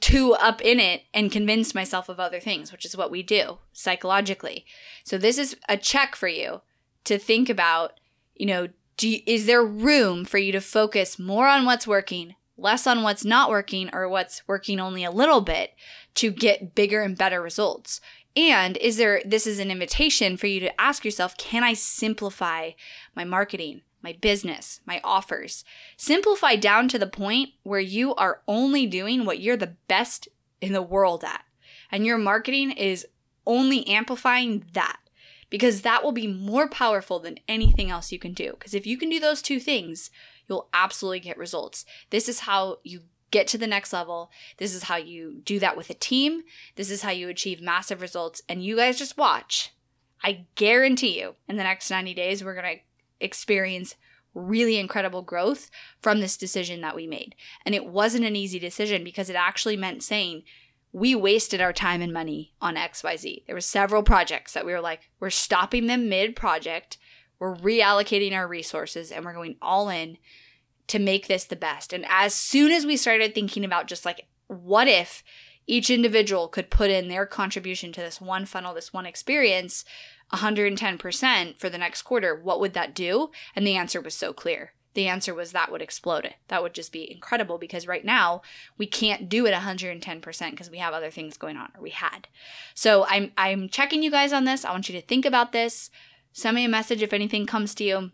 too 0.00 0.34
up 0.34 0.60
in 0.60 0.78
it 0.78 1.02
and 1.12 1.32
convinced 1.32 1.74
myself 1.74 2.08
of 2.08 2.20
other 2.20 2.38
things, 2.38 2.70
which 2.70 2.84
is 2.84 2.96
what 2.96 3.10
we 3.10 3.22
do 3.22 3.58
psychologically. 3.72 4.64
So 5.04 5.18
this 5.18 5.36
is 5.36 5.56
a 5.68 5.76
check 5.76 6.14
for 6.14 6.28
you 6.28 6.62
to 7.04 7.18
think 7.18 7.48
about, 7.48 7.98
you 8.34 8.46
know, 8.46 8.68
you, 9.00 9.20
is 9.26 9.46
there 9.46 9.64
room 9.64 10.24
for 10.24 10.38
you 10.38 10.52
to 10.52 10.60
focus 10.60 11.18
more 11.18 11.48
on 11.48 11.64
what's 11.64 11.86
working, 11.86 12.36
less 12.56 12.86
on 12.86 13.02
what's 13.02 13.24
not 13.24 13.50
working 13.50 13.90
or 13.92 14.08
what's 14.08 14.46
working 14.46 14.80
only 14.80 15.04
a 15.04 15.10
little 15.10 15.40
bit 15.40 15.72
to 16.14 16.30
get 16.30 16.74
bigger 16.74 17.02
and 17.02 17.18
better 17.18 17.42
results? 17.42 18.00
And 18.36 18.76
is 18.76 18.98
there, 18.98 19.22
this 19.24 19.46
is 19.46 19.58
an 19.58 19.70
invitation 19.70 20.36
for 20.36 20.46
you 20.46 20.60
to 20.60 20.80
ask 20.80 21.04
yourself, 21.04 21.36
can 21.38 21.64
I 21.64 21.72
simplify 21.72 22.72
my 23.14 23.24
marketing, 23.24 23.80
my 24.02 24.12
business, 24.20 24.80
my 24.84 25.00
offers? 25.02 25.64
Simplify 25.96 26.56
down 26.56 26.88
to 26.88 26.98
the 26.98 27.06
point 27.06 27.50
where 27.62 27.80
you 27.80 28.14
are 28.14 28.42
only 28.46 28.86
doing 28.86 29.24
what 29.24 29.40
you're 29.40 29.56
the 29.56 29.76
best 29.88 30.28
in 30.60 30.72
the 30.72 30.82
world 30.82 31.24
at. 31.24 31.44
And 31.90 32.04
your 32.04 32.18
marketing 32.18 32.72
is 32.72 33.06
only 33.46 33.86
amplifying 33.86 34.66
that 34.74 34.98
because 35.48 35.82
that 35.82 36.02
will 36.02 36.12
be 36.12 36.26
more 36.26 36.68
powerful 36.68 37.20
than 37.20 37.38
anything 37.48 37.90
else 37.90 38.12
you 38.12 38.18
can 38.18 38.34
do. 38.34 38.52
Because 38.52 38.74
if 38.74 38.86
you 38.86 38.98
can 38.98 39.08
do 39.08 39.20
those 39.20 39.40
two 39.40 39.60
things, 39.60 40.10
you'll 40.48 40.68
absolutely 40.74 41.20
get 41.20 41.38
results. 41.38 41.84
This 42.10 42.28
is 42.28 42.40
how 42.40 42.78
you 42.82 43.02
get 43.30 43.46
to 43.48 43.58
the 43.58 43.66
next 43.66 43.92
level. 43.92 44.30
This 44.58 44.74
is 44.74 44.84
how 44.84 44.96
you 44.96 45.40
do 45.44 45.58
that 45.58 45.76
with 45.76 45.90
a 45.90 45.94
team. 45.94 46.42
This 46.76 46.90
is 46.90 47.02
how 47.02 47.10
you 47.10 47.28
achieve 47.28 47.60
massive 47.60 48.00
results. 48.00 48.42
And 48.48 48.64
you 48.64 48.76
guys 48.76 48.98
just 48.98 49.18
watch. 49.18 49.72
I 50.22 50.46
guarantee 50.54 51.20
you, 51.20 51.34
in 51.48 51.56
the 51.56 51.62
next 51.62 51.90
90 51.90 52.14
days, 52.14 52.42
we're 52.42 52.54
going 52.54 52.76
to 52.76 53.24
experience 53.24 53.96
really 54.34 54.78
incredible 54.78 55.22
growth 55.22 55.70
from 56.00 56.20
this 56.20 56.36
decision 56.36 56.80
that 56.82 56.96
we 56.96 57.06
made. 57.06 57.34
And 57.64 57.74
it 57.74 57.86
wasn't 57.86 58.24
an 58.24 58.36
easy 58.36 58.58
decision 58.58 59.04
because 59.04 59.30
it 59.30 59.36
actually 59.36 59.76
meant 59.76 60.02
saying, 60.02 60.42
we 60.92 61.14
wasted 61.14 61.60
our 61.60 61.74
time 61.74 62.00
and 62.00 62.12
money 62.12 62.54
on 62.60 62.76
XYZ. 62.76 63.44
There 63.46 63.54
were 63.54 63.60
several 63.60 64.02
projects 64.02 64.54
that 64.54 64.64
we 64.64 64.72
were 64.72 64.80
like, 64.80 65.10
we're 65.20 65.30
stopping 65.30 65.86
them 65.86 66.08
mid 66.08 66.34
project 66.34 66.96
we're 67.38 67.56
reallocating 67.56 68.32
our 68.32 68.48
resources 68.48 69.10
and 69.10 69.24
we're 69.24 69.34
going 69.34 69.56
all 69.60 69.88
in 69.88 70.18
to 70.88 70.98
make 70.98 71.26
this 71.26 71.44
the 71.44 71.56
best. 71.56 71.92
And 71.92 72.04
as 72.08 72.34
soon 72.34 72.72
as 72.72 72.86
we 72.86 72.96
started 72.96 73.34
thinking 73.34 73.64
about 73.64 73.86
just 73.86 74.04
like, 74.04 74.26
what 74.46 74.88
if 74.88 75.22
each 75.66 75.90
individual 75.90 76.48
could 76.48 76.70
put 76.70 76.90
in 76.90 77.08
their 77.08 77.26
contribution 77.26 77.92
to 77.92 78.00
this 78.00 78.20
one 78.20 78.46
funnel, 78.46 78.74
this 78.74 78.92
one 78.92 79.06
experience, 79.06 79.84
110% 80.32 81.58
for 81.58 81.68
the 81.68 81.78
next 81.78 82.02
quarter, 82.02 82.34
what 82.34 82.60
would 82.60 82.74
that 82.74 82.94
do? 82.94 83.30
And 83.54 83.66
the 83.66 83.76
answer 83.76 84.00
was 84.00 84.14
so 84.14 84.32
clear. 84.32 84.72
The 84.94 85.08
answer 85.08 85.34
was 85.34 85.52
that 85.52 85.70
would 85.70 85.82
explode 85.82 86.24
it. 86.24 86.36
That 86.48 86.62
would 86.62 86.72
just 86.72 86.90
be 86.90 87.10
incredible 87.10 87.58
because 87.58 87.86
right 87.86 88.04
now 88.04 88.40
we 88.78 88.86
can't 88.86 89.28
do 89.28 89.44
it 89.44 89.52
110% 89.52 90.50
because 90.50 90.70
we 90.70 90.78
have 90.78 90.94
other 90.94 91.10
things 91.10 91.36
going 91.36 91.58
on 91.58 91.70
or 91.76 91.82
we 91.82 91.90
had. 91.90 92.28
So 92.74 93.04
I'm 93.06 93.30
I'm 93.36 93.68
checking 93.68 94.02
you 94.02 94.10
guys 94.10 94.32
on 94.32 94.44
this. 94.44 94.64
I 94.64 94.70
want 94.70 94.88
you 94.88 94.98
to 94.98 95.06
think 95.06 95.26
about 95.26 95.52
this. 95.52 95.90
Send 96.32 96.54
me 96.54 96.64
a 96.64 96.68
message 96.68 97.02
if 97.02 97.12
anything 97.12 97.44
comes 97.44 97.74
to 97.74 97.84
you. 97.84 98.10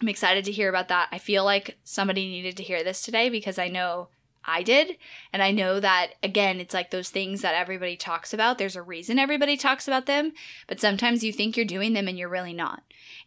I'm 0.00 0.08
excited 0.08 0.44
to 0.46 0.52
hear 0.52 0.68
about 0.68 0.88
that. 0.88 1.08
I 1.12 1.18
feel 1.18 1.44
like 1.44 1.78
somebody 1.84 2.26
needed 2.26 2.56
to 2.56 2.62
hear 2.62 2.82
this 2.82 3.02
today 3.02 3.28
because 3.28 3.58
I 3.58 3.68
know 3.68 4.08
I 4.44 4.62
did. 4.62 4.96
And 5.32 5.42
I 5.42 5.50
know 5.50 5.80
that, 5.80 6.12
again, 6.22 6.60
it's 6.60 6.72
like 6.72 6.90
those 6.90 7.10
things 7.10 7.42
that 7.42 7.54
everybody 7.54 7.96
talks 7.96 8.32
about. 8.32 8.56
There's 8.56 8.76
a 8.76 8.82
reason 8.82 9.18
everybody 9.18 9.56
talks 9.56 9.86
about 9.86 10.06
them, 10.06 10.32
but 10.66 10.80
sometimes 10.80 11.22
you 11.22 11.32
think 11.32 11.56
you're 11.56 11.66
doing 11.66 11.92
them 11.92 12.08
and 12.08 12.18
you're 12.18 12.28
really 12.28 12.54
not. 12.54 12.82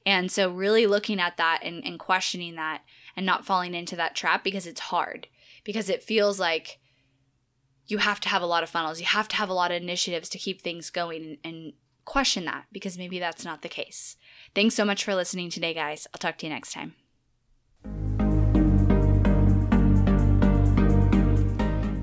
And 0.06 0.32
so, 0.32 0.50
really 0.50 0.88
looking 0.88 1.20
at 1.20 1.38
that 1.38 1.60
and, 1.64 1.86
and 1.86 2.00
questioning 2.00 2.56
that 2.56 2.82
and 3.16 3.26
not 3.26 3.46
falling 3.46 3.76
into 3.76 3.96
that 3.98 4.16
trap 4.16 4.44
because 4.44 4.66
it's 4.66 4.82
hard, 4.82 5.28
because 5.64 5.90
it 5.90 6.04
feels 6.04 6.40
like 6.40 6.80
you 7.86 8.00
have 8.00 8.20
to 8.22 8.30
have 8.30 8.42
a 8.42 8.48
lot 8.48 8.64
of 8.64 8.70
funnels, 8.70 9.00
you 9.00 9.06
have 9.06 9.28
to 9.30 9.36
have 9.36 9.50
a 9.50 9.54
lot 9.54 9.72
of 9.72 9.82
initiatives 9.82 10.30
to 10.30 10.40
keep 10.40 10.62
things 10.62 10.90
going 10.90 11.24
and, 11.24 11.38
and 11.44 11.74
question 12.06 12.46
that 12.46 12.66
because 12.72 12.98
maybe 12.98 13.20
that's 13.20 13.46
not 13.46 13.62
the 13.62 13.70
case. 13.70 14.18
Thanks 14.56 14.76
so 14.76 14.86
much 14.86 15.04
for 15.04 15.16
listening 15.16 15.50
today, 15.50 15.74
guys. 15.74 16.08
I'll 16.14 16.20
talk 16.20 16.38
to 16.40 16.46
you 16.46 16.52
next 16.52 16.74
time. 16.74 16.96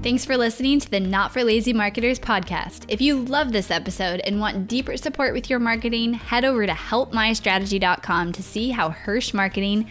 Thanks 0.02 0.24
for 0.24 0.38
listening 0.38 0.80
to 0.80 0.90
the 0.90 0.98
Not 0.98 1.30
for 1.30 1.44
Lazy 1.44 1.74
Marketers 1.74 2.18
podcast. 2.18 2.86
If 2.88 3.02
you 3.02 3.22
love 3.22 3.52
this 3.52 3.70
episode 3.70 4.20
and 4.20 4.40
want 4.40 4.66
deeper 4.66 4.96
support 4.96 5.34
with 5.34 5.50
your 5.50 5.58
marketing, 5.58 6.14
head 6.14 6.42
over 6.42 6.66
to 6.66 6.72
helpmystrategy.com 6.72 8.32
to 8.32 8.42
see 8.42 8.70
how 8.70 8.88
Hirsch 8.88 9.34
Marketing 9.34 9.90